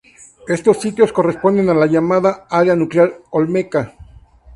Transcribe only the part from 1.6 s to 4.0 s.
a la llamada "área nuclear olmeca".